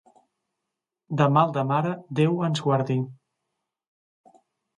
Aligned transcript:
De 1.19 1.27
mal 1.35 1.53
de 1.57 1.65
mare, 1.73 1.91
Déu 2.21 2.41
ens 2.49 2.63
guardi. 2.69 2.97